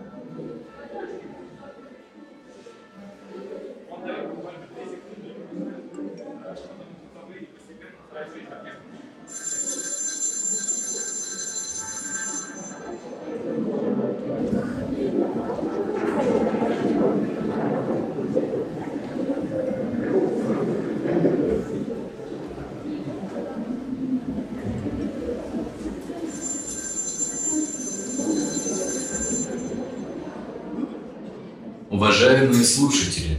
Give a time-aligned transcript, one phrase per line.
[31.95, 33.39] Уважаемые слушатели,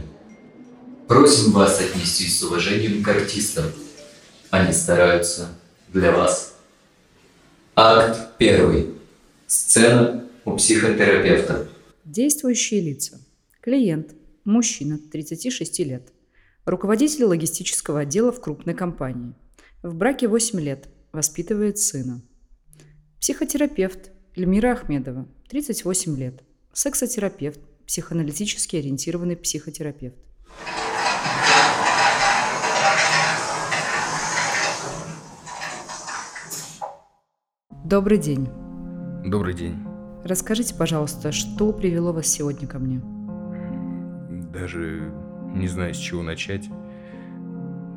[1.06, 3.66] просим вас отнестись с уважением к артистам.
[4.48, 5.50] Они стараются
[5.92, 6.56] для вас.
[7.74, 8.94] Акт первый.
[9.46, 11.68] Сцена у психотерапевта.
[12.06, 13.20] Действующие лица.
[13.60, 14.14] Клиент.
[14.46, 16.14] Мужчина, 36 лет.
[16.64, 19.34] Руководитель логистического отдела в крупной компании.
[19.82, 20.88] В браке 8 лет.
[21.12, 22.22] Воспитывает сына.
[23.20, 24.12] Психотерапевт.
[24.34, 26.42] Эльмира Ахмедова, 38 лет.
[26.72, 27.60] Сексотерапевт.
[27.86, 30.16] Психоаналитически ориентированный психотерапевт.
[37.84, 38.48] Добрый день.
[39.24, 39.76] Добрый день.
[40.24, 43.00] Расскажите, пожалуйста, что привело вас сегодня ко мне?
[44.52, 45.12] Даже
[45.54, 46.68] не знаю, с чего начать.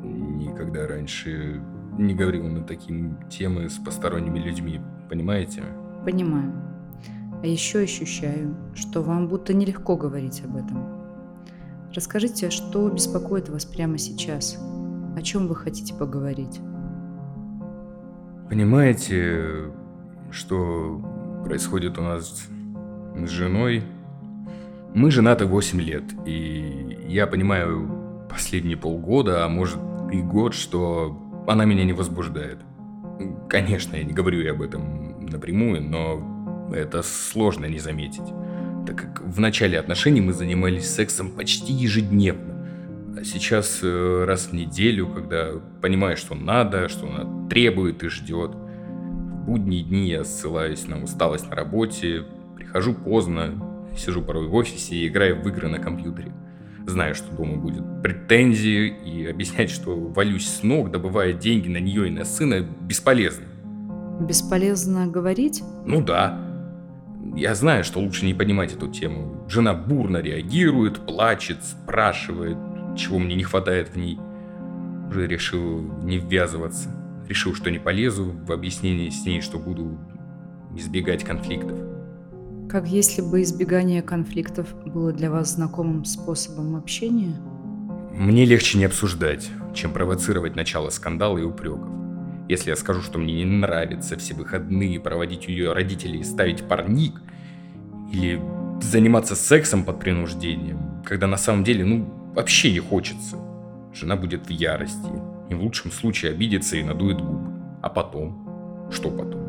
[0.04, 1.60] Никогда раньше
[1.98, 5.64] не говорил на такие темы с посторонними людьми, понимаете?
[6.04, 6.69] Понимаю.
[7.42, 10.84] А еще ощущаю, что вам будто нелегко говорить об этом.
[11.94, 14.58] Расскажите, что беспокоит вас прямо сейчас?
[15.16, 16.60] О чем вы хотите поговорить?
[18.48, 19.70] Понимаете,
[20.30, 21.00] что
[21.44, 22.46] происходит у нас
[23.16, 23.84] с женой?
[24.94, 29.78] Мы женаты 8 лет, и я понимаю последние полгода, а может
[30.12, 32.58] и год, что она меня не возбуждает.
[33.48, 36.39] Конечно, я не говорю ей об этом напрямую, но
[36.72, 38.28] это сложно не заметить.
[38.86, 42.50] Так как в начале отношений мы занимались сексом почти ежедневно.
[43.18, 45.50] А сейчас э, раз в неделю, когда
[45.82, 48.52] понимаешь, что надо, что она требует и ждет.
[48.52, 52.24] В будние дни я ссылаюсь на усталость на работе,
[52.56, 56.32] прихожу поздно, сижу порой в офисе и играю в игры на компьютере.
[56.86, 62.08] Знаю, что дома будет претензии, и объяснять, что валюсь с ног, добывая деньги на нее
[62.08, 63.44] и на сына, бесполезно.
[64.20, 65.62] Бесполезно говорить?
[65.84, 66.49] Ну да.
[67.34, 69.44] Я знаю, что лучше не понимать эту тему.
[69.48, 72.56] Жена бурно реагирует, плачет, спрашивает,
[72.96, 74.18] чего мне не хватает в ней.
[75.08, 76.88] Уже решил не ввязываться.
[77.28, 79.98] Решил, что не полезу в объяснение с ней, что буду
[80.76, 81.78] избегать конфликтов.
[82.68, 87.34] Как если бы избегание конфликтов было для вас знакомым способом общения?
[88.12, 91.88] Мне легче не обсуждать, чем провоцировать начало скандала и упреков.
[92.50, 96.64] Если я скажу, что мне не нравится все выходные проводить у ее родителей и ставить
[96.64, 97.22] парник,
[98.12, 98.42] или
[98.82, 103.36] заниматься сексом под принуждением, когда на самом деле, ну, вообще не хочется.
[103.94, 105.12] Жена будет в ярости,
[105.48, 107.52] и в лучшем случае обидится и надует губы.
[107.82, 108.88] А потом?
[108.90, 109.46] Что потом?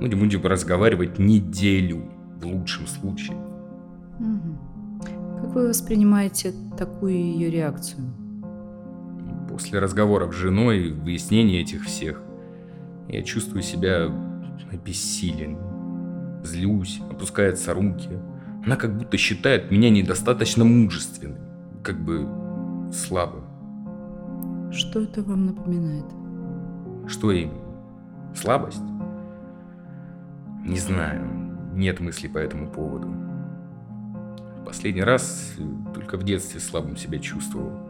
[0.00, 2.02] Мы будем разговаривать неделю,
[2.42, 3.36] в лучшем случае.
[5.40, 8.12] Как вы воспринимаете такую ее реакцию?
[9.58, 12.22] После разговоров с женой, выяснения этих всех,
[13.08, 14.06] я чувствую себя
[14.70, 15.58] обессилен.
[16.44, 18.08] Злюсь, опускаются руки.
[18.64, 21.40] Она как будто считает меня недостаточно мужественным,
[21.82, 22.28] как бы
[22.92, 23.42] слабым.
[24.70, 26.06] Что это вам напоминает?
[27.08, 27.58] Что именно?
[28.36, 28.84] Слабость?
[30.64, 31.26] Не знаю,
[31.74, 33.12] нет мыслей по этому поводу.
[34.64, 35.54] Последний раз
[35.92, 37.87] только в детстве слабым себя чувствовал.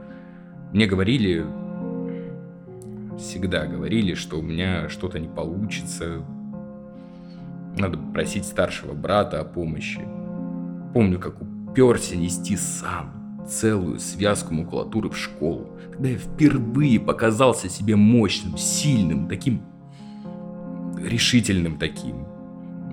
[0.73, 1.45] Мне говорили,
[3.19, 6.23] всегда говорили, что у меня что-то не получится.
[7.79, 10.01] Надо просить старшего брата о помощи.
[10.95, 15.71] Помню, как уперся нести сам целую связку макулатуры в школу.
[15.93, 19.63] Когда я впервые показался себе мощным, сильным, таким
[21.03, 22.27] решительным таким.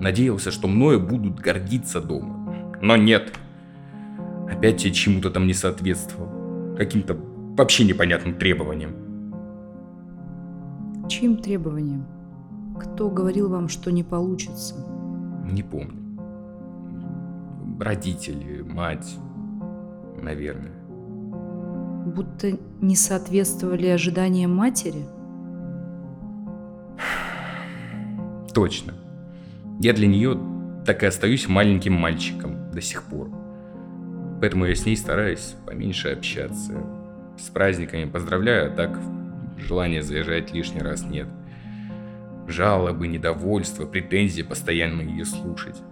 [0.00, 2.76] Надеялся, что мною будут гордиться дома.
[2.80, 3.32] Но нет.
[4.50, 6.76] Опять я чему-то там не соответствовал.
[6.76, 7.14] Каким-то
[7.56, 8.92] вообще непонятным требованиям.
[11.08, 12.06] Чьим требованиям?
[12.78, 14.74] Кто говорил вам, что не получится?
[15.50, 15.96] Не помню.
[17.80, 19.16] Родители, мать,
[20.20, 20.72] наверное.
[22.06, 25.04] Будто не соответствовали ожиданиям матери?
[28.52, 28.94] Точно.
[29.80, 30.38] Я для нее
[30.84, 33.28] так и остаюсь маленьким мальчиком до сих пор.
[34.40, 36.95] Поэтому я с ней стараюсь поменьше общаться.
[37.38, 38.98] С праздниками поздравляю, а так
[39.58, 41.28] желания заезжать лишний раз нет.
[42.48, 45.82] жалобы, недовольство, претензии, постоянно ее слушать.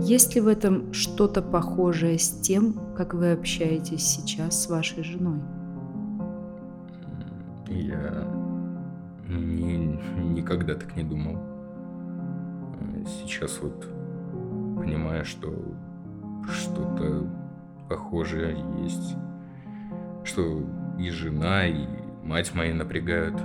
[0.00, 5.40] Есть ли в этом что-то похожее с тем, как вы общаетесь сейчас с вашей женой?
[7.68, 8.28] Я
[9.28, 10.00] ни,
[10.34, 11.38] никогда так не думал.
[13.06, 13.86] Сейчас вот
[14.76, 15.52] понимаю, что
[16.50, 17.26] что-то
[17.88, 19.16] похожее есть.
[20.36, 20.62] Что
[20.98, 21.86] и жена, и
[22.22, 23.40] мать мои напрягают.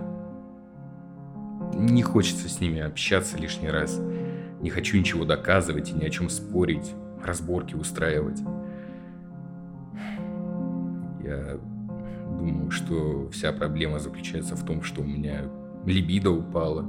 [1.74, 3.98] Не хочется с ними общаться лишний раз.
[4.60, 6.94] Не хочу ничего доказывать и ни о чем спорить,
[7.24, 8.42] разборки устраивать.
[11.24, 11.58] Я
[12.38, 15.44] думаю, что вся проблема заключается в том, что у меня
[15.86, 16.86] либидо упала,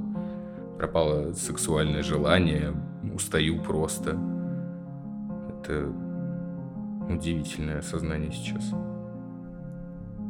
[0.77, 2.73] пропало сексуальное желание,
[3.13, 4.17] устаю просто.
[5.61, 5.89] Это
[7.07, 8.73] удивительное осознание сейчас.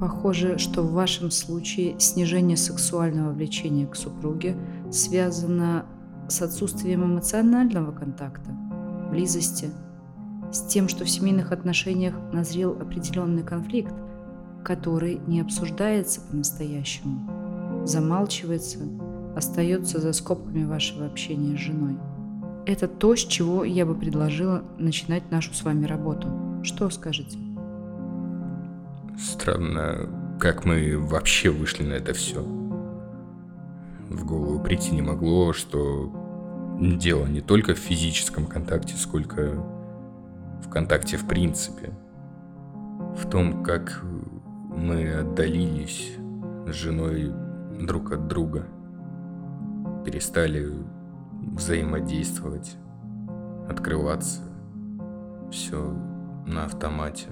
[0.03, 4.57] Похоже, что в вашем случае снижение сексуального влечения к супруге
[4.91, 5.85] связано
[6.27, 8.51] с отсутствием эмоционального контакта,
[9.11, 9.69] близости,
[10.51, 13.93] с тем, что в семейных отношениях назрел определенный конфликт,
[14.65, 18.79] который не обсуждается по-настоящему, замалчивается,
[19.37, 21.97] остается за скобками вашего общения с женой.
[22.65, 26.27] Это то, с чего я бы предложила начинать нашу с вами работу.
[26.61, 27.37] Что скажете?
[29.17, 32.41] Странно, как мы вообще вышли на это все.
[34.09, 36.11] В голову прийти не могло, что
[36.79, 39.63] дело не только в физическом контакте, сколько
[40.63, 41.93] в контакте в принципе.
[43.17, 46.13] В том, как мы отдалились
[46.67, 47.31] с женой
[47.79, 48.65] друг от друга,
[50.03, 50.69] перестали
[51.41, 52.75] взаимодействовать,
[53.69, 54.41] открываться,
[55.51, 55.95] все
[56.47, 57.27] на автомате.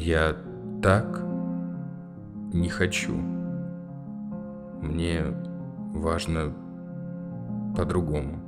[0.00, 0.36] Я
[0.80, 1.22] так
[2.52, 3.14] не хочу.
[4.80, 5.24] Мне
[5.92, 6.54] важно
[7.76, 8.38] по-другому.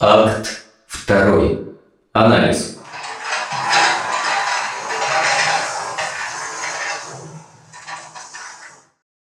[0.00, 1.76] Акт второй.
[2.14, 2.80] Анализ.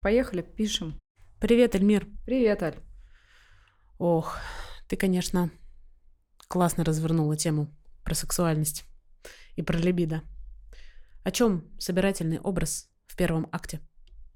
[0.00, 1.00] Поехали, пишем.
[1.38, 2.08] Привет, Эльмир.
[2.24, 2.78] Привет, Аль.
[3.98, 4.38] Ох,
[4.88, 5.50] ты, конечно,
[6.48, 7.70] классно развернула тему
[8.04, 8.86] про сексуальность
[9.54, 10.22] и про либидо.
[11.24, 13.80] О чем собирательный образ в первом акте?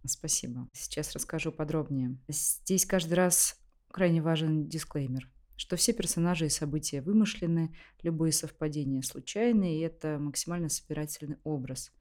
[0.05, 0.69] Спасибо.
[0.75, 2.19] Сейчас расскажу подробнее.
[2.29, 3.57] Здесь каждый раз
[3.91, 5.27] крайне важен дисклеймер,
[5.57, 11.93] что все персонажи и события вымышлены, любые совпадения случайны, и это максимально собирательный образ,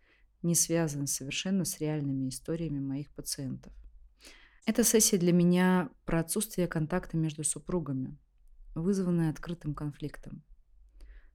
[0.42, 3.72] не связан совершенно с реальными историями моих пациентов.
[4.66, 8.18] Эта сессия для меня про отсутствие контакта между супругами,
[8.76, 10.44] вызванное открытым конфликтом.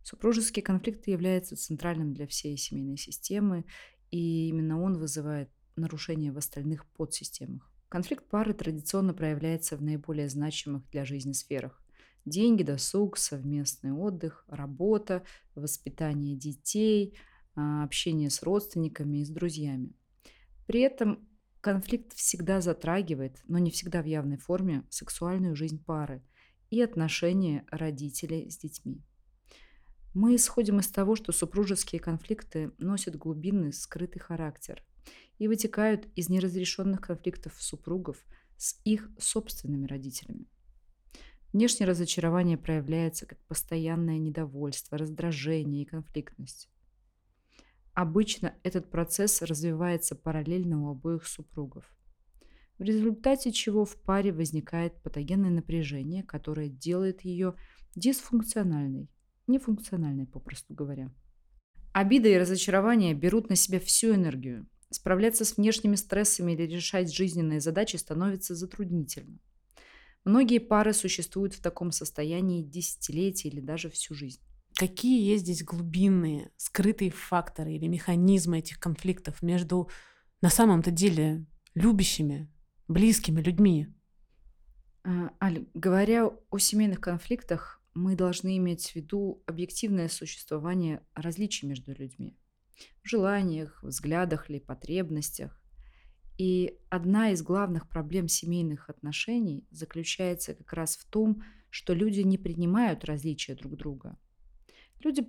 [0.03, 3.65] Супружеский конфликт является центральным для всей семейной системы,
[4.11, 7.71] и именно он вызывает нарушения в остальных подсистемах.
[7.89, 11.83] Конфликт пары традиционно проявляется в наиболее значимых для жизни сферах.
[12.25, 15.25] Деньги, досуг, совместный отдых, работа,
[15.55, 17.17] воспитание детей,
[17.55, 19.95] а, общение с родственниками и с друзьями.
[20.67, 21.29] При этом
[21.65, 26.23] Конфликт всегда затрагивает, но не всегда в явной форме, сексуальную жизнь пары
[26.69, 29.03] и отношения родителей с детьми.
[30.13, 34.85] Мы исходим из того, что супружеские конфликты носят глубинный скрытый характер
[35.39, 38.19] и вытекают из неразрешенных конфликтов супругов
[38.59, 40.45] с их собственными родителями.
[41.55, 46.69] Внешнее разочарование проявляется как постоянное недовольство, раздражение и конфликтность.
[47.95, 51.85] Обычно этот процесс развивается параллельно у обоих супругов,
[52.79, 57.55] в результате чего в паре возникает патогенное напряжение, которое делает ее
[57.95, 59.09] дисфункциональной,
[59.47, 61.13] нефункциональной, попросту говоря.
[61.93, 64.67] Обида и разочарование берут на себя всю энергию.
[64.91, 69.39] Справляться с внешними стрессами или решать жизненные задачи становится затруднительно.
[70.25, 74.41] Многие пары существуют в таком состоянии десятилетия или даже всю жизнь.
[74.77, 79.89] Какие есть здесь глубинные, скрытые факторы или механизмы этих конфликтов между
[80.43, 82.53] на самом-то деле любящими,
[82.89, 83.87] близкими людьми?
[85.05, 91.95] А, Аль, говоря о семейных конфликтах, мы должны иметь в виду объективное существование различий между
[91.95, 92.37] людьми.
[93.05, 95.63] В желаниях, взглядах или потребностях.
[96.37, 102.39] И одна из главных проблем семейных отношений заключается как раз в том, что люди не
[102.39, 104.19] принимают различия друг друга–
[105.01, 105.29] Люди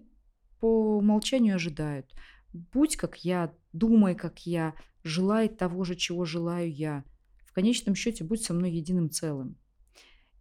[0.60, 2.13] по умолчанию ожидают.
[2.53, 7.03] Будь как я, думай как я, желай того же, чего желаю я.
[7.45, 9.57] В конечном счете будь со мной единым целым.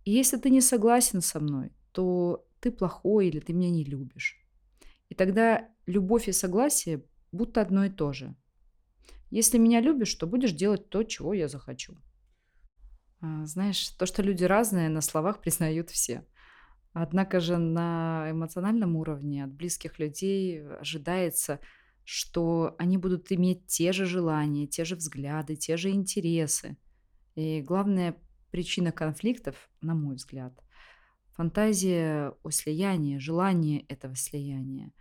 [0.05, 4.39] И если ты не согласен со мной, то ты плохой или ты меня не любишь.
[5.09, 8.35] И тогда любовь и согласие будто одно и то же.
[9.31, 11.97] Если меня любишь, то будешь делать то, чего я захочу.
[13.21, 16.27] А, знаешь, то, что люди разные, на словах признают все.
[16.95, 21.59] Однако же на эмоциональном уровне от близких людей ожидается,
[22.05, 26.77] что они будут иметь те же желания, те же взгляды, те же интересы.
[27.35, 28.17] И главная
[28.53, 30.57] причина конфликтов, на мой взгляд,
[31.33, 34.93] фантазия о слиянии, желание этого слияния,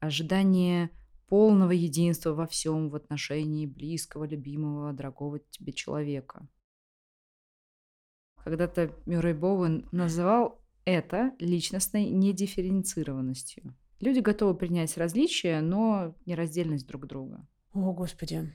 [0.00, 0.88] ожидание
[1.28, 6.48] полного единства во всем в отношении близкого, любимого, дорогого тебе человека.
[8.42, 13.74] Когда-то Мюррей Боуэн называл это личностной недифференцированностью.
[14.00, 17.46] Люди готовы принять различия, но нераздельность друг друга.
[17.72, 18.52] О, Господи.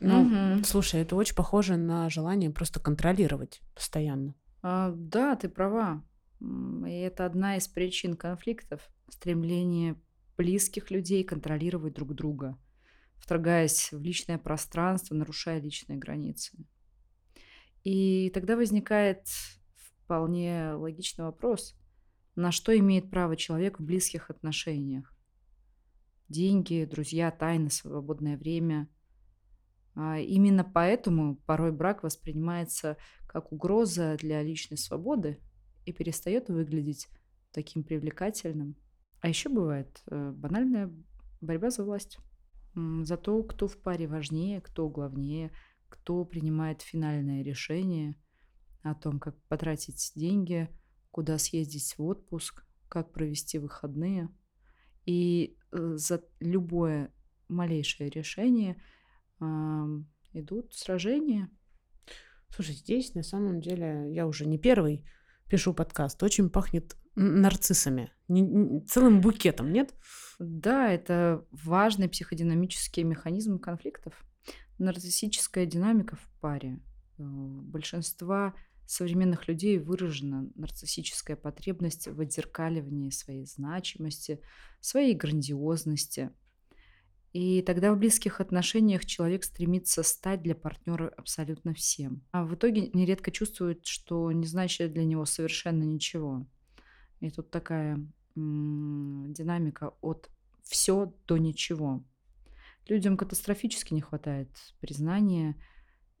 [0.00, 0.64] Ну, Мгм.
[0.64, 4.34] слушай, это очень похоже на желание просто контролировать постоянно.
[4.62, 6.04] А, да, ты права.
[6.40, 8.86] И это одна из причин конфликтов.
[9.08, 9.96] Стремление
[10.36, 12.58] близких людей контролировать друг друга,
[13.16, 16.58] вторгаясь в личное пространство, нарушая личные границы.
[17.84, 19.26] И тогда возникает
[20.04, 21.74] вполне логичный вопрос,
[22.36, 25.14] на что имеет право человек в близких отношениях?
[26.28, 28.88] Деньги, друзья, тайны, свободное время.
[29.94, 32.96] А Именно поэтому порой брак воспринимается
[33.26, 35.40] как угроза для личной свободы
[35.84, 37.08] и перестает выглядеть
[37.52, 38.76] таким привлекательным.
[39.20, 40.92] А еще бывает э, банальная
[41.40, 42.18] борьба за власть.
[42.74, 45.52] За то, кто в паре важнее, кто главнее,
[45.88, 48.16] кто принимает финальное решение
[48.84, 50.68] о том, как потратить деньги,
[51.10, 54.28] куда съездить в отпуск, как провести выходные.
[55.06, 57.12] И э, за любое
[57.48, 58.80] малейшее решение
[60.32, 61.50] идут сражения.
[62.48, 65.04] Слушай, здесь на самом деле я уже не первый
[65.50, 66.22] пишу подкаст.
[66.22, 68.12] Очень пахнет нарциссами.
[68.28, 69.94] Не- не- целым букетом, нет?
[70.38, 74.14] Да, это важный психодинамический механизм конфликтов.
[74.78, 76.80] Нарциссическая динамика в паре.
[77.18, 78.54] Э, большинства
[78.86, 84.40] современных людей выражена нарциссическая потребность в отзеркаливании своей значимости,
[84.80, 86.30] своей грандиозности.
[87.32, 92.22] И тогда в близких отношениях человек стремится стать для партнера абсолютно всем.
[92.30, 96.46] А в итоге нередко чувствует, что не значит для него совершенно ничего.
[97.20, 97.98] И тут такая
[98.36, 100.30] динамика от
[100.62, 102.04] все до ничего.
[102.88, 104.50] Людям катастрофически не хватает
[104.80, 105.56] признания,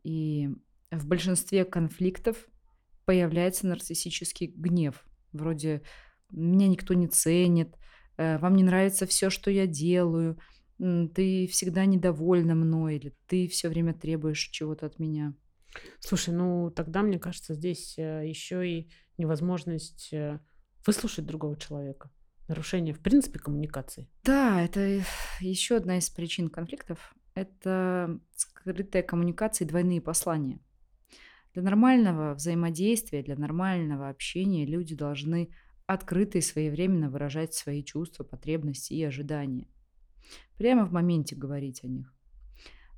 [0.02, 0.48] и
[0.90, 2.48] в большинстве конфликтов
[3.04, 5.04] появляется нарциссический гнев.
[5.32, 5.82] Вроде
[6.30, 7.76] «меня никто не ценит»,
[8.16, 10.38] э, «вам не нравится все, что я делаю»,
[10.78, 15.34] «ты всегда недовольна мной» или «ты все время требуешь чего-то от меня».
[16.00, 20.40] Слушай, ну тогда, мне кажется, здесь еще и невозможность э,
[20.86, 22.10] выслушать другого человека.
[22.48, 24.08] Нарушение, в принципе, коммуникации.
[24.22, 25.02] Да, это
[25.40, 27.14] еще одна из причин конфликтов.
[27.34, 30.60] Это скрытая коммуникация и двойные послания.
[31.54, 35.50] Для нормального взаимодействия, для нормального общения люди должны
[35.86, 39.68] открыто и своевременно выражать свои чувства, потребности и ожидания.
[40.58, 42.12] Прямо в моменте говорить о них.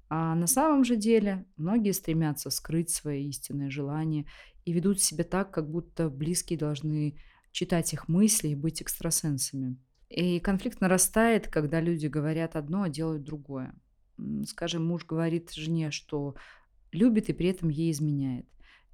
[0.09, 4.27] А на самом же деле многие стремятся скрыть свои истинные желания
[4.65, 7.19] и ведут себя так, как будто близкие должны
[7.51, 9.77] читать их мысли и быть экстрасенсами.
[10.09, 13.75] И конфликт нарастает, когда люди говорят одно, а делают другое.
[14.47, 16.37] Скажем, муж говорит жене, что
[16.93, 18.47] любит и при этом ей изменяет.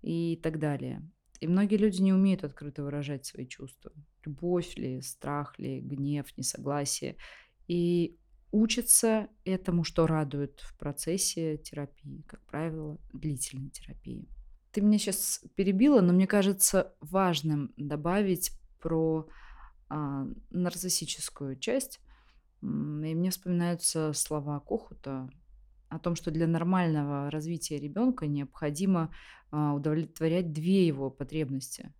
[0.02, 1.08] И так далее.
[1.40, 3.92] И многие люди не умеют открыто выражать свои чувства.
[4.24, 7.16] Любовь ли, страх ли, гнев, несогласие.
[7.68, 8.16] И
[8.52, 14.28] учатся этому, что радует в процессе терапии, как правило, длительной терапии.
[14.70, 19.28] Ты меня сейчас перебила, но мне кажется важным добавить про
[19.88, 22.00] а, нарциссическую часть.
[22.62, 25.28] И мне вспоминаются слова Кохута
[25.92, 29.12] о том, что для нормального развития ребенка необходимо
[29.50, 31.92] а, удовлетворять две его потребности.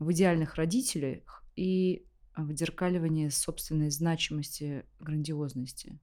[0.00, 2.04] В идеальных родителях и
[2.36, 6.00] в отзеркаливании собственной значимости, грандиозности.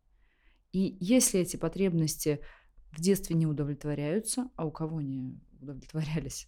[0.72, 2.40] И если эти потребности
[2.92, 6.48] в детстве не удовлетворяются, а у кого не удовлетворялись,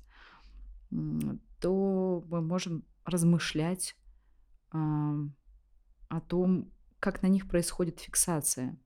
[1.59, 3.95] то мы можем размышлять
[4.71, 8.77] о том, как на них происходит фиксация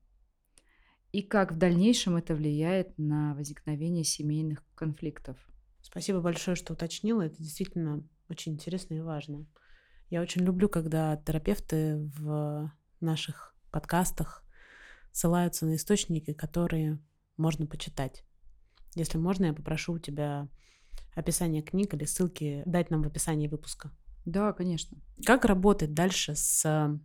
[1.16, 5.38] и как в дальнейшем это влияет на возникновение семейных конфликтов.
[5.80, 7.22] Спасибо большое, что уточнила.
[7.22, 9.46] Это действительно очень интересно и важно.
[10.10, 12.70] Я очень люблю, когда терапевты в
[13.00, 14.44] наших подкастах
[15.10, 16.98] ссылаются на источники, которые
[17.38, 18.22] можно почитать.
[18.94, 20.50] Если можно, я попрошу у тебя
[21.14, 23.90] описание книг или ссылки дать нам в описании выпуска.
[24.26, 24.98] Да, конечно.
[25.24, 27.00] Как работать дальше с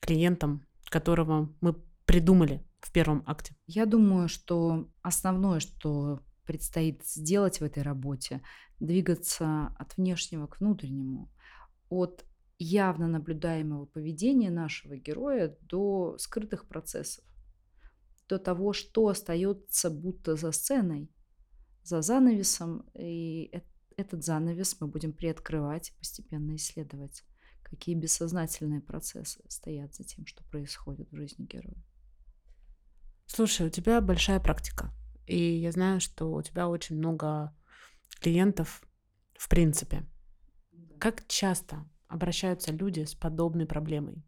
[0.00, 3.56] клиентом, которого мы придумали в первом акте?
[3.66, 8.42] Я думаю, что основное, что предстоит сделать в этой работе,
[8.80, 11.32] двигаться от внешнего к внутреннему,
[11.88, 12.24] от
[12.58, 17.24] явно наблюдаемого поведения нашего героя до скрытых процессов,
[18.28, 21.10] до того, что остается будто за сценой,
[21.82, 23.50] за занавесом, и
[23.96, 27.24] этот занавес мы будем приоткрывать и постепенно исследовать,
[27.62, 31.82] какие бессознательные процессы стоят за тем, что происходит в жизни героя.
[33.26, 34.92] Слушай, у тебя большая практика,
[35.26, 37.54] и я знаю, что у тебя очень много
[38.20, 38.82] клиентов
[39.36, 40.04] в принципе.
[40.98, 44.24] Как часто обращаются люди с подобной проблемой?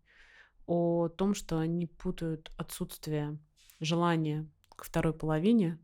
[0.67, 3.39] О том, что они путают отсутствие
[3.81, 5.79] желания к второй половине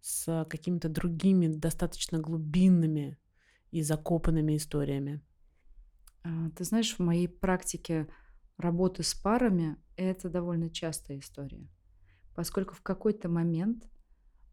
[0.00, 3.18] с какими-то другими достаточно глубинными
[3.70, 5.20] и закопанными историями.
[6.22, 8.08] А, ты знаешь, в моей практике
[8.56, 11.68] работы с парами это довольно частая история,
[12.40, 13.86] поскольку в какой-то момент,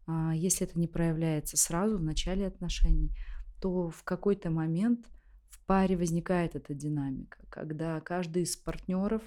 [0.06, 3.16] а, если это не проявляется сразу в начале отношений,
[3.62, 5.06] то в какой-то момент
[5.48, 9.22] в паре возникает эта динамика, когда каждый из партнеров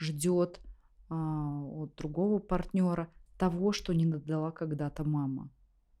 [0.00, 0.60] ждет
[1.08, 5.48] а, от другого партнера того, что не надала когда-то мама,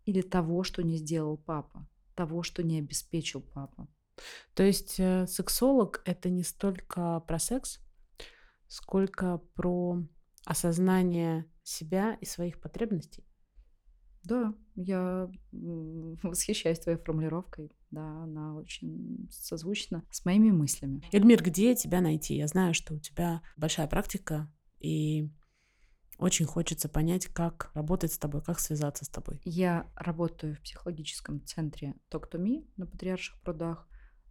[0.04, 3.86] или того, что не сделал папа, того, что не обеспечил папа.
[4.54, 7.78] То есть э, сексолог это не столько про секс,
[8.66, 10.02] сколько про
[10.44, 13.24] осознание себя и своих потребностей.
[14.24, 17.72] Да, я восхищаюсь твоей формулировкой.
[17.90, 21.02] Да, она очень созвучна с моими мыслями.
[21.12, 22.36] Эльмир, где тебя найти?
[22.36, 25.28] Я знаю, что у тебя большая практика, и
[26.18, 29.40] очень хочется понять, как работать с тобой, как связаться с тобой.
[29.44, 33.88] Я работаю в психологическом центре Talk to Me на Патриарших прудах.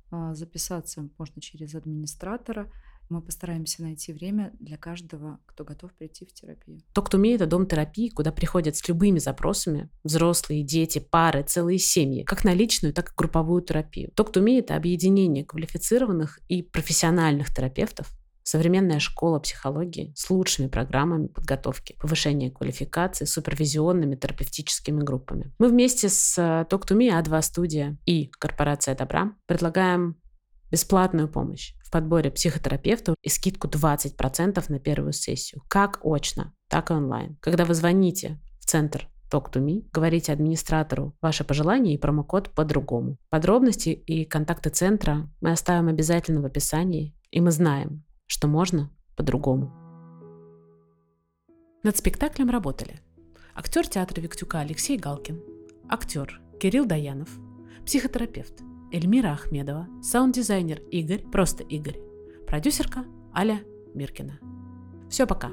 [0.09, 2.71] А, записаться можно через администратора.
[3.11, 6.79] Мы постараемся найти время для каждого, кто готов прийти в терапию.
[6.95, 11.77] Talk to Me— это дом терапии, куда приходят с любыми запросами взрослые, дети, пары, целые
[11.77, 14.11] семьи, как на личную, так и групповую терапию.
[14.15, 18.09] Talk to Me— это объединение квалифицированных и профессиональных терапевтов,
[18.43, 25.53] Современная школа психологии с лучшими программами подготовки, повышения квалификации, супервизионными терапевтическими группами.
[25.59, 30.15] Мы вместе с Talk to Me, А2 студия и Корпорация Добра предлагаем
[30.71, 36.93] бесплатную помощь в подборе психотерапевта и скидку 20% на первую сессию, как очно, так и
[36.93, 37.37] онлайн.
[37.41, 43.17] Когда вы звоните в центр Talk to Me, говорите администратору ваше пожелание и промокод по-другому.
[43.29, 49.73] Подробности и контакты центра мы оставим обязательно в описании, и мы знаем, что можно по-другому.
[51.83, 52.99] Над спектаклем работали
[53.55, 55.41] актер театра Виктюка Алексей Галкин,
[55.89, 57.29] актер Кирилл Даянов,
[57.85, 61.99] психотерапевт Эльмира Ахмедова, саунд-дизайнер Игорь, просто Игорь,
[62.45, 63.61] продюсерка Аля
[63.93, 64.39] Миркина.
[65.09, 65.51] Все, пока.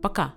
[0.00, 0.34] Пока.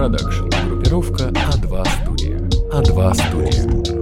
[0.00, 0.48] Продакшн.
[0.66, 2.38] Группировка А2 Студия.
[2.72, 3.99] А2 Студия.